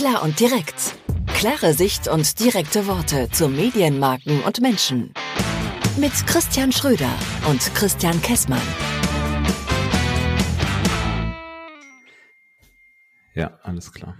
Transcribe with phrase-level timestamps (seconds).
[0.00, 0.94] Klar und direkt.
[1.26, 5.12] Klare Sicht und direkte Worte zu Medienmarken und Menschen.
[5.98, 7.10] Mit Christian Schröder
[7.50, 8.62] und Christian Kessmann.
[13.34, 14.16] Ja, alles klar.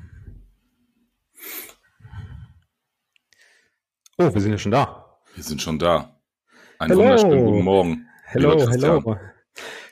[4.18, 5.18] Oh, wir sind ja schon da.
[5.34, 6.20] Wir sind schon da.
[6.78, 7.04] Einen hello.
[7.04, 8.06] wunderschönen guten Morgen.
[8.26, 9.16] Hello, hello.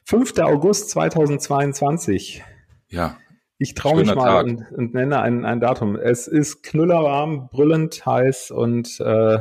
[0.04, 0.38] 5.
[0.40, 2.44] August 2022.
[2.88, 3.16] Ja.
[3.58, 5.96] Ich traue mich mal und, und, nenne ein, ein Datum.
[5.96, 9.38] Es ist knüllerwarm, brüllend heiß und äh,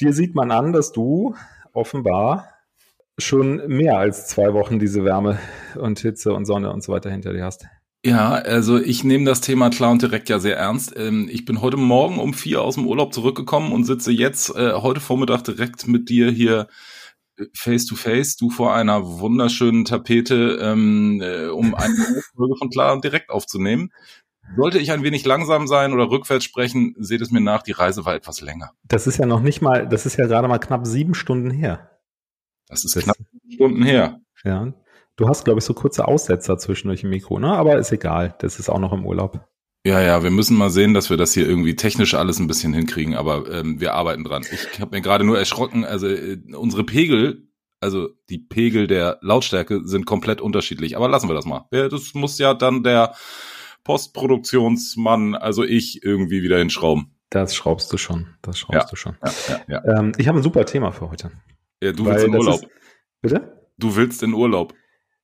[0.00, 1.34] dir sieht man an, dass du
[1.74, 2.48] offenbar
[3.18, 5.38] schon mehr als zwei Wochen diese Wärme
[5.76, 7.66] und Hitze und Sonne und so weiter hinter dir hast.
[8.04, 10.94] Ja, also ich nehme das Thema klar und direkt ja sehr ernst.
[10.96, 14.72] Ähm, ich bin heute Morgen um vier aus dem Urlaub zurückgekommen und sitze jetzt äh,
[14.74, 16.68] heute Vormittag direkt mit dir hier
[17.54, 21.94] face to face, du vor einer wunderschönen Tapete, ähm, äh, um eine
[22.36, 23.90] Folge von Klar und direkt aufzunehmen.
[24.56, 28.04] Sollte ich ein wenig langsam sein oder rückwärts sprechen, seht es mir nach, die Reise
[28.04, 28.72] war etwas länger.
[28.84, 31.90] Das ist ja noch nicht mal, das ist ja gerade mal knapp sieben Stunden her.
[32.68, 34.20] Das ist das knapp sieben Stunden her.
[34.44, 34.72] Ja.
[35.16, 37.52] Du hast, glaube ich, so kurze Aussetzer zwischendurch im Mikro, ne?
[37.52, 39.46] Aber ist egal, das ist auch noch im Urlaub.
[39.86, 42.72] Ja, ja, wir müssen mal sehen, dass wir das hier irgendwie technisch alles ein bisschen
[42.72, 44.42] hinkriegen, aber ähm, wir arbeiten dran.
[44.50, 47.48] Ich habe mir gerade nur erschrocken, also äh, unsere Pegel,
[47.80, 50.96] also die Pegel der Lautstärke sind komplett unterschiedlich.
[50.96, 51.66] Aber lassen wir das mal.
[51.70, 53.14] Das muss ja dann der
[53.84, 57.14] Postproduktionsmann, also ich, irgendwie wieder hinschrauben.
[57.28, 58.28] Das schraubst du schon.
[58.40, 59.18] Das schraubst ja, du schon.
[59.22, 59.98] Ja, ja, ja.
[59.98, 61.30] Ähm, ich habe ein super Thema für heute.
[61.82, 62.62] Ja, du willst in Urlaub.
[62.62, 62.68] Ist,
[63.20, 63.68] bitte?
[63.76, 64.72] Du willst in Urlaub.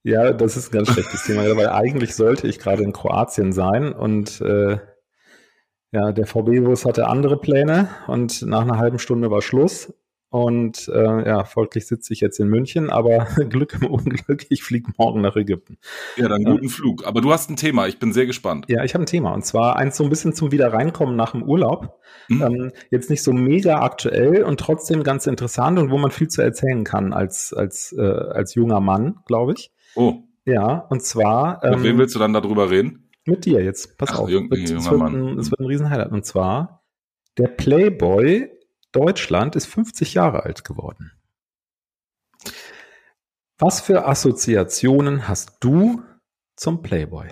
[0.03, 3.93] Ja, das ist ein ganz schlechtes Thema, weil eigentlich sollte ich gerade in Kroatien sein
[3.93, 4.79] und äh,
[5.93, 9.93] ja, der VB-Bus hatte andere Pläne und nach einer halben Stunde war Schluss.
[10.33, 14.93] Und äh, ja, folglich sitze ich jetzt in München, aber Glück im Unglück, ich fliege
[14.97, 15.79] morgen nach Ägypten.
[16.17, 16.71] Ja, dann guten ja.
[16.71, 17.05] Flug.
[17.05, 18.67] Aber du hast ein Thema, ich bin sehr gespannt.
[18.69, 19.35] Ja, ich habe ein Thema.
[19.35, 21.99] Und zwar eins so ein bisschen zum Wiederreinkommen nach dem Urlaub.
[22.29, 22.43] Mhm.
[22.43, 26.43] Ähm, jetzt nicht so mega aktuell und trotzdem ganz interessant und wo man viel zu
[26.43, 29.73] erzählen kann als, als, äh, als junger Mann, glaube ich.
[29.95, 30.23] Oh.
[30.45, 31.63] Ja, und zwar.
[31.65, 33.11] Ähm, mit wem willst du dann darüber reden?
[33.27, 33.99] Mit dir jetzt.
[33.99, 34.31] Pass Ach, auf.
[34.31, 36.11] Jung, es, wird ein, es wird ein Riesenhighlight.
[36.11, 36.85] Und zwar,
[37.39, 38.51] der Playboy
[38.93, 41.13] Deutschland ist 50 Jahre alt geworden.
[43.59, 46.03] Was für Assoziationen hast du
[46.57, 47.29] zum Playboy?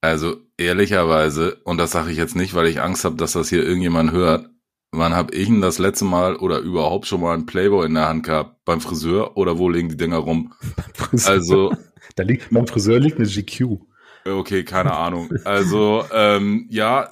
[0.00, 3.64] Also ehrlicherweise, und das sage ich jetzt nicht, weil ich Angst habe, dass das hier
[3.64, 4.48] irgendjemand hört,
[4.96, 8.08] wann habe ich denn das letzte Mal oder überhaupt schon mal einen Playboy in der
[8.08, 8.64] Hand gehabt?
[8.64, 10.52] Beim Friseur oder wo liegen die Dinger rum?
[11.26, 11.72] Also
[12.16, 13.78] da liegt beim Friseur liegt eine GQ.
[14.24, 15.30] Okay, keine Ahnung.
[15.44, 17.10] Also ähm, ja,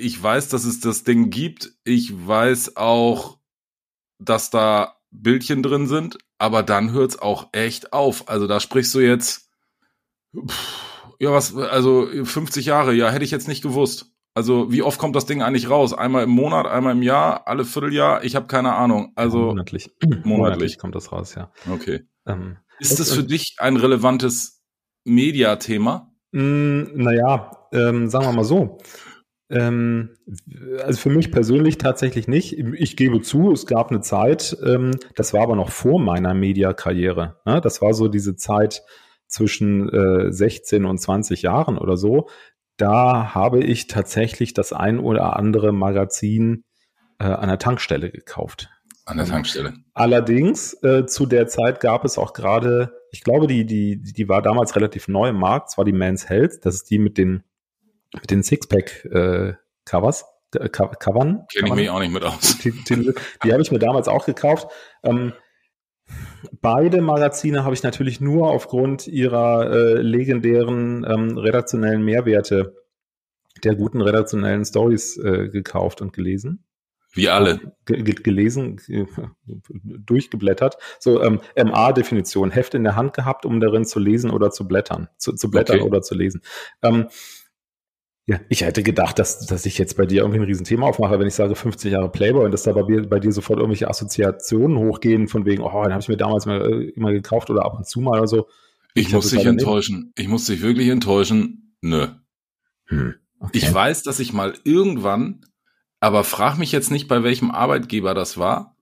[0.00, 1.72] ich weiß, dass es das Ding gibt.
[1.84, 3.38] Ich weiß auch,
[4.18, 8.28] dass da Bildchen drin sind, aber dann hört's auch echt auf.
[8.28, 9.48] Also da sprichst du jetzt,
[10.34, 14.12] pff, ja was, also 50 Jahre, ja, hätte ich jetzt nicht gewusst.
[14.36, 15.94] Also wie oft kommt das Ding eigentlich raus?
[15.94, 18.22] Einmal im Monat, einmal im Jahr, alle Vierteljahr?
[18.22, 19.12] Ich habe keine Ahnung.
[19.14, 19.90] Also monatlich.
[20.02, 20.26] monatlich.
[20.26, 21.50] monatlich kommt das raus, ja.
[21.72, 22.02] Okay.
[22.26, 24.62] Ähm, ist das für dich ein relevantes
[25.04, 26.12] Mediathema?
[26.32, 28.76] Mm, naja, ähm, sagen wir mal so.
[29.48, 30.10] Ähm,
[30.84, 32.58] also für mich persönlich tatsächlich nicht.
[32.58, 37.40] Ich gebe zu, es gab eine Zeit, ähm, das war aber noch vor meiner Mediakarriere.
[37.46, 37.62] Ne?
[37.62, 38.82] Das war so diese Zeit
[39.28, 42.28] zwischen äh, 16 und 20 Jahren oder so
[42.76, 46.64] da habe ich tatsächlich das ein oder andere Magazin
[47.18, 48.68] äh, an der Tankstelle gekauft.
[49.04, 49.74] An der Tankstelle.
[49.94, 54.42] Allerdings, äh, zu der Zeit gab es auch gerade, ich glaube, die, die, die war
[54.42, 57.44] damals relativ neu im Markt, zwar die Men's Health, das ist die mit den,
[58.12, 60.22] mit den Sixpack-Covers.
[60.22, 61.46] Äh, Covern.
[61.52, 62.58] Kenne ich mich auch nicht mit aus.
[62.58, 63.12] Die, die,
[63.44, 64.68] die habe ich mir damals auch gekauft.
[65.02, 65.34] Ähm,
[66.60, 72.74] Beide Magazine habe ich natürlich nur aufgrund ihrer äh, legendären ähm, redaktionellen Mehrwerte
[73.64, 76.64] der guten redaktionellen Stories äh, gekauft und gelesen.
[77.12, 77.72] Wie alle.
[77.86, 78.78] G gelesen,
[79.82, 80.76] durchgeblättert.
[80.98, 85.08] So ähm, MA-Definition, Heft in der Hand gehabt, um darin zu lesen oder zu blättern,
[85.16, 85.88] zu, zu blättern okay.
[85.88, 86.42] oder zu lesen.
[86.82, 87.06] Ähm,
[88.28, 91.28] ja, ich hätte gedacht, dass, dass ich jetzt bei dir irgendwie ein Riesenthema aufmache, wenn
[91.28, 95.28] ich sage 50 Jahre Playboy und dass da bei, bei dir sofort irgendwelche Assoziationen hochgehen,
[95.28, 97.86] von wegen, oh, den habe ich mir damals mal äh, immer gekauft oder ab und
[97.86, 98.48] zu mal oder so.
[98.94, 99.96] Ich, ich muss dich enttäuschen.
[99.96, 100.18] Nicht.
[100.18, 101.76] Ich muss dich wirklich enttäuschen.
[101.82, 102.08] Nö.
[102.86, 103.50] Hm, okay.
[103.52, 105.42] Ich weiß, dass ich mal irgendwann,
[106.00, 108.76] aber frag mich jetzt nicht, bei welchem Arbeitgeber das war.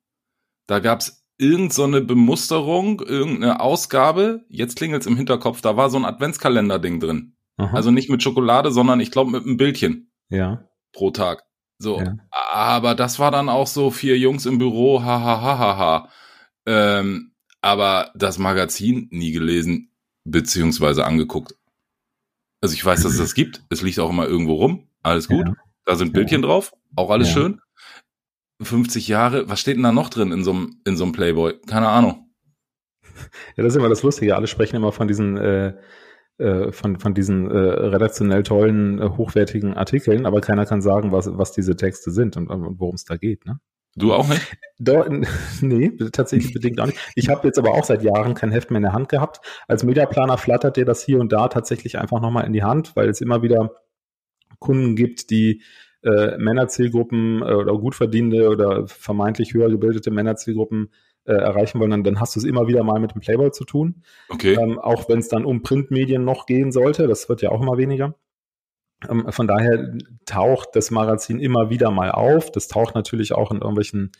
[0.67, 4.47] Da gab's irgend so eine Bemusterung, irgendeine Ausgabe.
[4.49, 5.61] Jetzt klingelt's im Hinterkopf.
[5.61, 7.34] Da war so ein Adventskalender-Ding drin.
[7.56, 7.77] Aha.
[7.77, 10.11] Also nicht mit Schokolade, sondern ich glaube mit einem Bildchen.
[10.29, 10.69] Ja.
[10.93, 11.45] Pro Tag.
[11.79, 12.01] So.
[12.01, 12.17] Ja.
[12.31, 15.43] Aber das war dann auch so vier Jungs im Büro, hahaha.
[15.43, 16.09] Ha, ha, ha,
[16.67, 19.91] ähm, aber das Magazin nie gelesen,
[20.25, 21.55] beziehungsweise angeguckt.
[22.61, 23.62] Also ich weiß, dass es das gibt.
[23.71, 24.89] Es liegt auch immer irgendwo rum.
[25.03, 25.47] Alles gut.
[25.47, 25.55] Ja.
[25.85, 26.49] Da sind Bildchen ja.
[26.49, 27.61] drauf, auch alles schön.
[28.62, 31.61] 50 Jahre, was steht denn da noch drin in so einem in so einem Playboy?
[31.67, 32.31] Keine Ahnung.
[33.57, 34.35] Ja, das ist immer das Lustige.
[34.35, 35.75] Alle sprechen immer von diesen, äh,
[36.37, 41.53] von, von diesen äh, redaktionell tollen, äh, hochwertigen Artikeln, aber keiner kann sagen, was, was
[41.53, 43.47] diese Texte sind und, und worum es da geht.
[43.47, 43.61] Ne?
[43.97, 44.57] Du auch nicht?
[44.79, 45.07] Da,
[45.61, 46.99] nee, tatsächlich bedingt auch nicht.
[47.15, 49.39] Ich habe jetzt aber auch seit Jahren kein Heft mehr in der Hand gehabt.
[49.69, 53.09] Als Mediaplaner flattert dir das hier und da tatsächlich einfach nochmal in die Hand, weil
[53.09, 53.71] es immer wieder
[54.59, 55.63] Kunden gibt, die
[56.03, 60.91] äh, Männerzielgruppen äh, oder gut verdienende oder vermeintlich höher gebildete Männerzielgruppen
[61.26, 63.65] äh, erreichen wollen, dann, dann hast du es immer wieder mal mit dem Playboy zu
[63.65, 64.03] tun.
[64.29, 64.55] Okay.
[64.55, 67.79] Ähm, auch wenn es dann um Printmedien noch gehen sollte, das wird ja auch immer
[67.79, 68.15] weniger.
[69.09, 72.50] Ähm, von daher taucht das Magazin immer wieder mal auf.
[72.50, 74.12] Das taucht natürlich auch in irgendwelchen.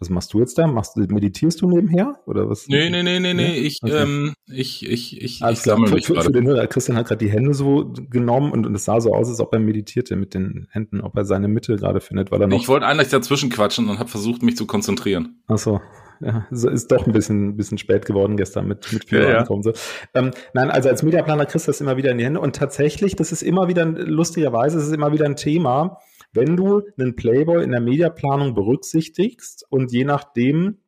[0.00, 0.66] Was machst du jetzt da?
[0.68, 2.20] Machst, du- meditierst du nebenher?
[2.26, 2.68] Oder was?
[2.68, 3.56] Nee, nee, nee, nee, nee.
[3.58, 3.62] Ja?
[3.66, 4.02] Ich, Okay.
[4.02, 5.76] ähm, ich, ich, ich, Alles ich klar.
[5.86, 8.84] Für, für, für den Hörer, Christian hat gerade die Hände so genommen und, und es
[8.84, 12.00] sah so aus, als ob er meditierte mit den Händen, ob er seine Mitte gerade
[12.00, 12.56] findet, weil er noch.
[12.60, 15.42] Ich wollte eigentlich dazwischen quatschen und habe versucht, mich zu konzentrieren.
[15.48, 15.80] Achso,
[16.20, 19.38] ja, so ist doch ein bisschen, bisschen spät geworden gestern mit, mit viel Ja, ja.
[19.38, 19.62] Ankommen.
[19.64, 19.72] So.
[20.14, 23.16] Ähm, nein, also als Mediaplaner kriegst du das immer wieder in die Hände und tatsächlich,
[23.16, 25.98] das ist immer wieder, lustigerweise, es ist immer wieder ein Thema,
[26.32, 30.78] wenn du einen Playboy in der Mediaplanung berücksichtigst und je nachdem,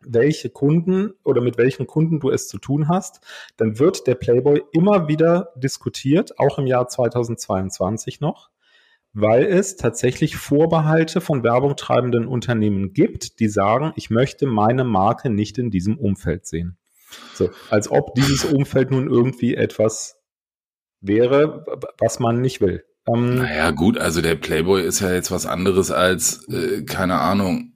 [0.00, 3.20] welche Kunden oder mit welchen Kunden du es zu tun hast,
[3.56, 8.50] dann wird der Playboy immer wieder diskutiert, auch im Jahr 2022 noch,
[9.12, 15.30] weil es tatsächlich Vorbehalte von Werbung treibenden Unternehmen gibt, die sagen, ich möchte meine Marke
[15.30, 16.76] nicht in diesem Umfeld sehen.
[17.34, 20.20] So, als ob dieses Umfeld nun irgendwie etwas
[21.00, 21.64] wäre,
[21.98, 22.84] was man nicht will.
[23.08, 27.72] Ähm, Naja, gut, also der Playboy ist ja jetzt was anderes als, äh, keine Ahnung,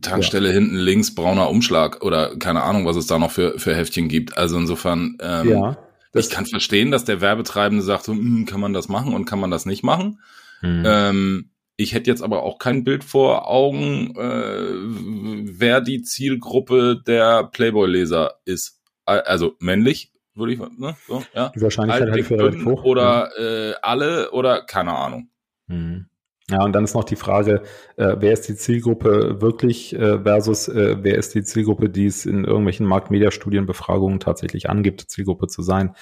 [0.00, 4.08] Tankstelle hinten links, brauner Umschlag oder keine Ahnung, was es da noch für, für Heftchen
[4.08, 4.38] gibt.
[4.38, 5.78] Also insofern, ähm, ja,
[6.12, 9.26] das, ich kann verstehen, dass der Werbetreibende sagt, so, hm, kann man das machen und
[9.26, 10.20] kann man das nicht machen.
[10.60, 10.82] Hm.
[10.86, 17.44] Ähm, ich hätte jetzt aber auch kein Bild vor Augen, äh, wer die Zielgruppe der
[17.44, 18.80] Playboy-Leser ist.
[19.04, 20.96] Al- Also männlich, würde ich, ne?
[21.06, 21.52] So, ja.
[21.54, 22.84] die Wahrscheinlichkeit Alt, halt dick, für relativ hoch.
[22.84, 25.30] oder äh, alle oder keine Ahnung.
[25.68, 26.06] Hm.
[26.50, 27.62] Ja, und dann ist noch die Frage,
[27.96, 32.26] äh, wer ist die Zielgruppe wirklich äh, versus äh, wer ist die Zielgruppe, die es
[32.26, 35.94] in irgendwelchen Marktmedia-Studienbefragungen tatsächlich angibt, Zielgruppe zu sein.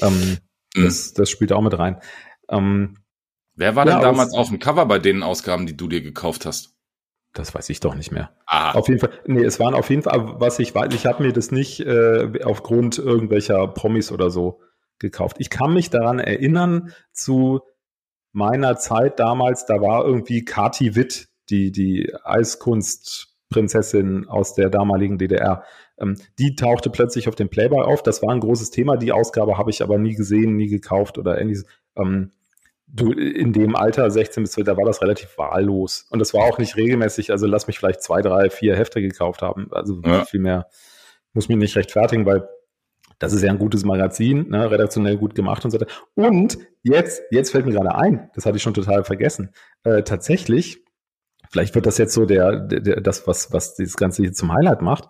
[0.00, 0.38] Ähm,
[0.74, 0.84] Mhm.
[0.84, 2.00] das, das spielt auch mit rein.
[2.48, 2.96] Ähm,
[3.54, 6.46] Wer war Ja, denn damals auf dem Cover bei den Ausgaben, die du dir gekauft
[6.46, 6.74] hast?
[7.32, 8.30] Das weiß ich doch nicht mehr.
[8.46, 11.22] Ah, Auf jeden Fall, nee, es waren auf jeden Fall, was ich weiß, ich habe
[11.22, 14.60] mir das nicht äh, aufgrund irgendwelcher Promis oder so
[14.98, 15.36] gekauft.
[15.38, 17.60] Ich kann mich daran erinnern zu
[18.32, 25.64] meiner Zeit damals, da war irgendwie Kati Witt, die, die Eiskunstprinzessin aus der damaligen DDR.
[25.98, 28.02] Ähm, die tauchte plötzlich auf dem Playboy auf.
[28.02, 28.96] Das war ein großes Thema.
[28.96, 31.66] Die Ausgabe habe ich aber nie gesehen, nie gekauft oder ähnliches.
[31.96, 32.32] Ähm,
[32.92, 36.06] du, in dem Alter, 16 bis 12, da war das relativ wahllos.
[36.10, 37.30] Und das war auch nicht regelmäßig.
[37.30, 39.68] Also lass mich vielleicht zwei, drei, vier Hefte gekauft haben.
[39.72, 40.24] Also Ja.
[40.24, 40.68] viel mehr
[41.32, 42.48] muss mich nicht rechtfertigen, weil
[43.18, 45.90] das ist ja ein gutes Magazin, ne, redaktionell gut gemacht und so weiter.
[46.14, 49.50] Und jetzt, jetzt fällt mir gerade ein, das hatte ich schon total vergessen.
[49.84, 50.84] Äh, tatsächlich,
[51.50, 54.82] vielleicht wird das jetzt so der, der, das, was, was das Ganze hier zum Highlight
[54.82, 55.08] macht.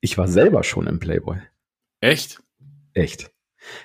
[0.00, 1.38] Ich war selber schon im Playboy.
[2.00, 2.40] echt?
[2.94, 3.30] Echt.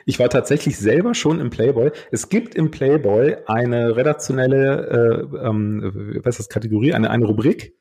[0.05, 1.91] Ich war tatsächlich selber schon im Playboy.
[2.11, 7.75] Es gibt im Playboy eine redaktionelle, äh, ähm, was ist das, Kategorie, eine, eine Rubrik.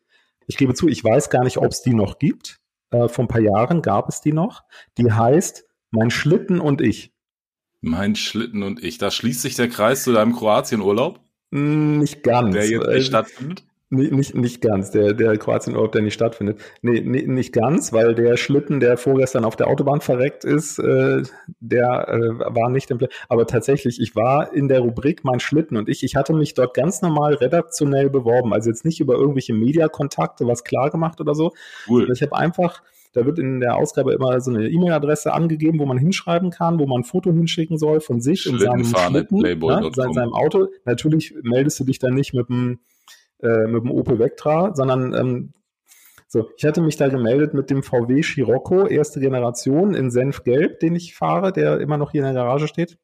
[0.47, 2.61] Ich gebe zu, ich weiß gar nicht, ob es die noch gibt.
[2.91, 4.63] Äh, vor ein paar Jahren gab es die noch.
[4.99, 7.13] Die heißt Mein Schlitten und ich.
[7.81, 8.99] Mein Schlitten und ich.
[8.99, 11.21] Da schließt sich der Kreis zu deinem Kroatienurlaub,
[11.53, 12.55] Hm, Nicht ganz.
[12.55, 13.65] der jetzt Äh, nicht stattfindet.
[13.95, 16.59] Nicht, nicht, nicht ganz, der, der Kroatienurlaub, der nicht stattfindet.
[16.81, 21.23] Nee, nee, nicht ganz, weil der Schlitten, der vorgestern auf der Autobahn verreckt ist, äh,
[21.61, 23.09] der äh, war nicht im Play.
[23.29, 26.73] Aber tatsächlich, ich war in der Rubrik Mein Schlitten und ich, ich hatte mich dort
[26.73, 28.55] ganz normal redaktionell beworben.
[28.55, 31.53] Also jetzt nicht über irgendwelche Mediakontakte was klar gemacht oder so.
[31.87, 32.11] Cool.
[32.11, 32.83] Ich habe einfach,
[33.13, 36.87] da wird in der Ausgabe immer so eine E-Mail-Adresse angegeben, wo man hinschreiben kann, wo
[36.87, 40.69] man ein Foto hinschicken soll von sich und seinem Schlitten, ne, sein, seinem Auto.
[40.87, 42.79] Natürlich meldest du dich dann nicht mit dem
[43.43, 45.53] äh, mit dem Opel Vectra, sondern ähm,
[46.29, 50.95] so, ich hatte mich da gemeldet mit dem VW Scirocco, erste Generation in Senfgelb, den
[50.95, 52.97] ich fahre, der immer noch hier in der Garage steht.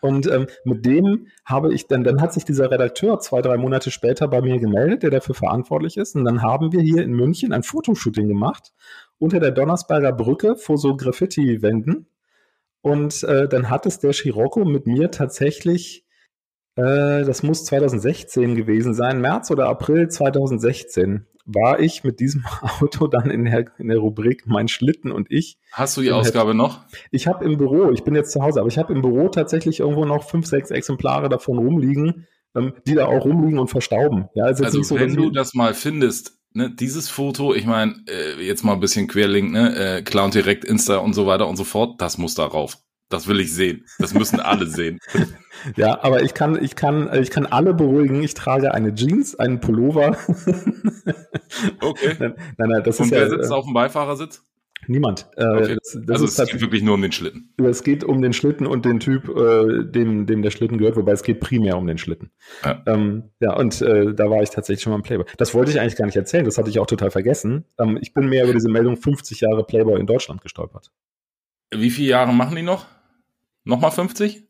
[0.00, 3.90] Und ähm, mit dem habe ich dann, dann hat sich dieser Redakteur zwei, drei Monate
[3.90, 6.16] später bei mir gemeldet, der dafür verantwortlich ist.
[6.16, 8.72] Und dann haben wir hier in München ein Fotoshooting gemacht
[9.18, 12.06] unter der Donnersberger Brücke vor so Graffiti-Wänden.
[12.80, 16.05] Und äh, dann hat es der Scirocco mit mir tatsächlich,
[16.76, 21.26] äh, das muss 2016 gewesen sein, März oder April 2016.
[21.46, 22.44] war ich mit diesem
[22.80, 25.58] Auto dann in der, in der Rubrik Mein Schlitten und ich.
[25.72, 26.80] Hast du die Ausgabe noch?
[27.10, 29.80] Ich habe im Büro, ich bin jetzt zu Hause, aber ich habe im Büro tatsächlich
[29.80, 34.28] irgendwo noch fünf, sechs Exemplare davon rumliegen, ähm, die da auch rumliegen und verstauben.
[34.34, 38.44] Ja, also, also so, wenn du das mal findest, ne, dieses Foto, ich meine, äh,
[38.44, 41.64] jetzt mal ein bisschen Querlink, ne, äh, Clown direkt Insta und so weiter und so
[41.64, 42.78] fort, das muss da rauf.
[43.08, 43.84] Das will ich sehen.
[43.98, 44.98] Das müssen alle sehen.
[45.74, 48.22] Ja, aber ich kann, ich kann, ich kann alle beruhigen.
[48.22, 50.10] Ich trage eine Jeans, einen Pullover.
[51.80, 52.14] okay.
[52.18, 54.44] Nein, nein, das Und ist wer ja, sitzt äh, auf dem Beifahrersitz?
[54.86, 55.28] Niemand.
[55.36, 55.76] Äh, okay.
[55.82, 57.54] Das, das also es geht wirklich nur um den Schlitten.
[57.56, 61.12] Es geht um den Schlitten und den Typ, äh, dem, dem der Schlitten gehört, wobei
[61.12, 62.30] es geht primär um den Schlitten.
[62.64, 65.26] Ja, ähm, ja und äh, da war ich tatsächlich schon mal im Playboy.
[65.38, 67.64] Das wollte ich eigentlich gar nicht erzählen, das hatte ich auch total vergessen.
[67.78, 70.92] Ähm, ich bin mehr über diese Meldung 50 Jahre Playboy in Deutschland gestolpert.
[71.74, 72.86] Wie viele Jahre machen die noch?
[73.66, 74.44] Nochmal 50?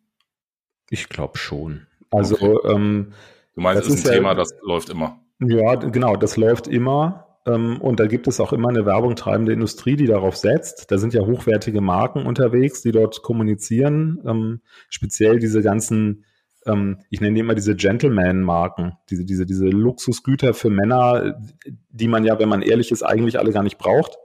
[0.91, 1.87] Ich glaube schon.
[2.11, 2.75] Also, okay.
[2.75, 3.15] ähm,
[3.55, 5.19] du meinst, das ist ein ja, Thema, das läuft immer.
[5.41, 7.39] Ja, genau, das läuft immer.
[7.47, 10.91] Ähm, und da gibt es auch immer eine Werbung treibende Industrie, die darauf setzt.
[10.91, 14.21] Da sind ja hochwertige Marken unterwegs, die dort kommunizieren.
[14.27, 16.27] Ähm, speziell diese ganzen,
[16.67, 21.41] ähm, ich nenne die immer diese Gentleman-Marken, diese, diese, diese Luxusgüter für Männer,
[21.89, 24.19] die man ja, wenn man ehrlich ist, eigentlich alle gar nicht braucht.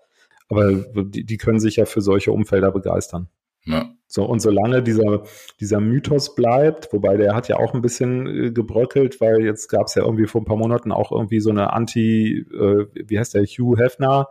[0.50, 3.30] Aber die, die können sich ja für solche Umfelder begeistern.
[3.66, 3.92] Ja.
[4.08, 5.24] So, und solange dieser,
[5.60, 9.88] dieser Mythos bleibt, wobei der hat ja auch ein bisschen äh, gebröckelt, weil jetzt gab
[9.88, 13.36] es ja irgendwie vor ein paar Monaten auch irgendwie so eine Anti, äh, wie heißt
[13.36, 14.28] der, Hugh Hefner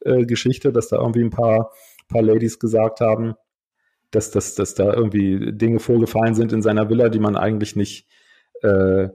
[0.00, 1.72] äh, Geschichte, dass da irgendwie ein paar,
[2.08, 3.34] paar Ladies gesagt haben,
[4.10, 8.08] dass, dass, dass da irgendwie Dinge vorgefallen sind in seiner Villa, die man eigentlich nicht
[8.62, 9.10] äh, äh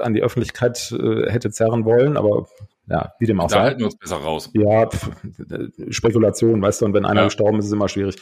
[0.00, 2.48] an die Öffentlichkeit äh, hätte zerren wollen, aber
[2.88, 3.58] ja, wie dem auch sei.
[3.58, 4.50] Da halten wir uns besser raus.
[4.54, 4.88] Ja,
[5.90, 7.26] Spekulation, weißt du, und wenn einer ja.
[7.26, 8.16] gestorben ist, ist es immer schwierig.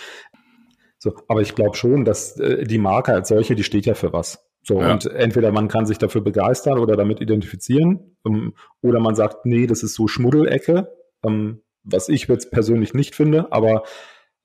[0.99, 4.13] So, aber ich glaube schon, dass äh, die Marke als solche, die steht ja für
[4.13, 4.45] was.
[4.63, 4.93] So, ja.
[4.93, 9.67] und entweder man kann sich dafür begeistern oder damit identifizieren, ähm, oder man sagt, nee,
[9.67, 10.89] das ist so Schmuddelecke,
[11.25, 13.85] ähm, was ich jetzt persönlich nicht finde, aber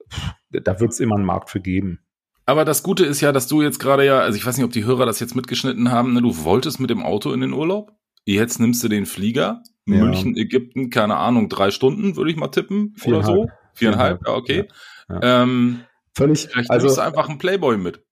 [0.10, 2.00] pff, da wird es immer einen Markt für geben.
[2.46, 4.72] Aber das Gute ist ja, dass du jetzt gerade ja, also ich weiß nicht, ob
[4.72, 7.92] die Hörer das jetzt mitgeschnitten haben, ne, du wolltest mit dem Auto in den Urlaub,
[8.26, 9.98] jetzt nimmst du den Flieger, ja.
[9.98, 13.48] München, Ägypten, keine Ahnung, drei Stunden, würde ich mal tippen, oder so.
[13.74, 14.68] Viereinhalb, ja, okay.
[15.10, 15.44] Ja.
[15.44, 15.82] Ähm,
[16.16, 16.48] Völlig.
[16.52, 18.04] Vielleicht also, nimmst du einfach einen Playboy mit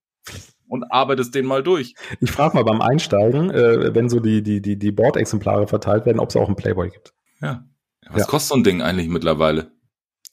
[0.72, 1.96] und arbeitest den mal durch.
[2.22, 6.20] Ich frage mal beim Einsteigen, äh, wenn so die, die, die, die Bordexemplare verteilt werden,
[6.20, 7.14] ob es auch einen Playboy gibt.
[7.42, 7.66] Ja.
[8.10, 8.26] Was ja.
[8.26, 9.72] kostet so ein Ding eigentlich mittlerweile?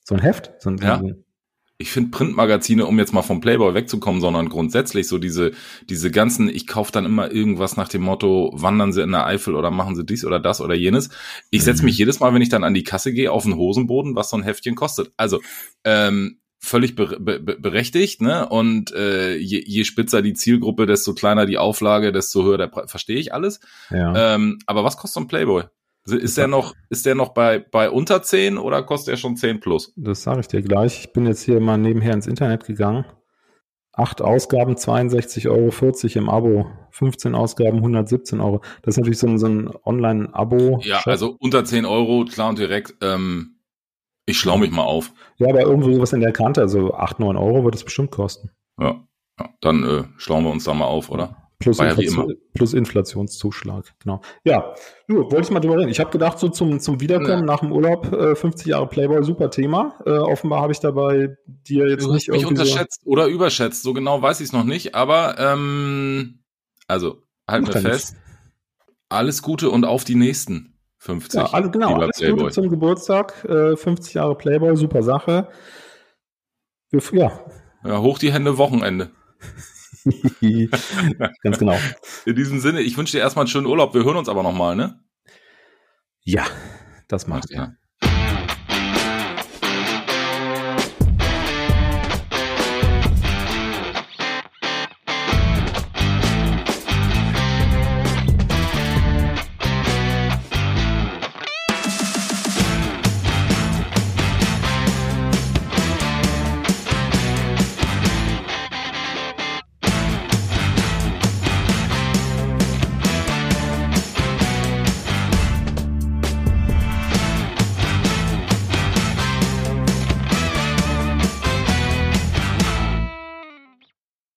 [0.05, 0.53] So ein Heft?
[0.61, 1.03] So ein, ja.
[1.77, 5.53] Ich finde Printmagazine, um jetzt mal vom Playboy wegzukommen, sondern grundsätzlich so diese,
[5.89, 9.55] diese ganzen, ich kaufe dann immer irgendwas nach dem Motto, wandern sie in der Eifel
[9.55, 11.11] oder machen sie dies oder das oder jenes.
[11.51, 11.87] Ich setze mhm.
[11.87, 14.37] mich jedes Mal, wenn ich dann an die Kasse gehe, auf den Hosenboden, was so
[14.37, 15.13] ein Heftchen kostet.
[15.17, 15.41] Also,
[15.85, 18.49] ähm, völlig be be berechtigt, ne?
[18.49, 22.91] Und äh, je, je spitzer die Zielgruppe, desto kleiner die Auflage, desto höher der Preis.
[22.91, 23.61] Verstehe ich alles.
[23.91, 24.35] Ja.
[24.35, 25.65] Ähm, aber was kostet so ein Playboy?
[26.07, 29.61] Ist der noch, ist der noch bei, bei unter 10 oder kostet er schon 10
[29.61, 29.93] plus?
[29.97, 31.01] Das sage ich dir gleich.
[31.01, 33.05] Ich bin jetzt hier mal nebenher ins Internet gegangen.
[33.93, 36.67] Acht Ausgaben, 62,40 Euro im Abo.
[36.93, 38.63] 15 Ausgaben, 117 Euro.
[38.83, 40.81] Das ist natürlich so ein, so ein Online-Abo.
[40.83, 42.95] Ja, also unter 10 Euro, klar und direkt.
[43.03, 43.58] Ähm,
[44.29, 45.13] ich schlau mich mal auf.
[45.39, 48.51] Ja, aber irgendwo sowas in der Kante, also 8, 9 Euro wird es bestimmt kosten.
[48.79, 49.05] Ja,
[49.41, 51.49] ja dann äh, schlauen wir uns da mal auf, oder?
[51.61, 54.21] Plus, Inflation, plus Inflationszuschlag, genau.
[54.45, 54.75] Ja,
[55.09, 55.89] nur wollte ich mal drüber reden.
[55.89, 57.45] Ich habe gedacht, so zum, zum Wiederkommen ja.
[57.45, 59.99] nach dem Urlaub, äh, 50 Jahre Playboy, super Thema.
[60.07, 63.93] Äh, offenbar habe ich dabei dir jetzt du nicht mich unterschätzt so oder überschätzt, so
[63.93, 66.45] genau weiß ich es noch nicht, aber ähm,
[66.87, 68.13] also halt mir fest.
[68.13, 68.23] Nicht.
[69.09, 70.78] Alles Gute und auf die nächsten.
[70.99, 71.41] 50.
[71.41, 72.45] Ja, alle, genau, alles Playboy.
[72.45, 73.45] Gute zum Geburtstag.
[73.45, 75.49] Äh, 50 Jahre Playboy, super Sache.
[77.13, 77.45] Ja.
[77.85, 79.11] ja, hoch die Hände, Wochenende.
[81.43, 81.77] Ganz genau.
[82.25, 83.95] In diesem Sinne, ich wünsche dir erstmal einen schönen Urlaub.
[83.95, 85.01] Wir hören uns aber nochmal, ne?
[86.23, 86.45] Ja,
[87.09, 87.78] das macht er.